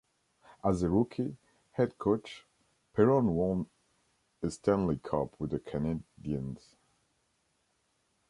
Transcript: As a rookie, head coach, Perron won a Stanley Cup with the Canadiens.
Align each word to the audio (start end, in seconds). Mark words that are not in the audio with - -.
As 0.65 0.81
a 0.81 0.89
rookie, 0.89 1.37
head 1.73 1.99
coach, 1.99 2.47
Perron 2.95 3.35
won 3.35 3.67
a 4.41 4.49
Stanley 4.49 4.97
Cup 4.97 5.39
with 5.39 5.51
the 5.51 5.59
Canadiens. 5.59 6.73